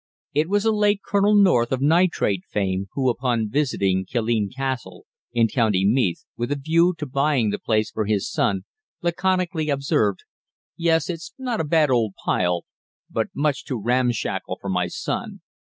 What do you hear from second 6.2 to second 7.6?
with a view to buying the